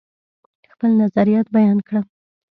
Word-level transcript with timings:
خپل 0.73 0.89
نظریات 1.01 1.47
بیان 1.55 1.77
کړم. 1.87 2.05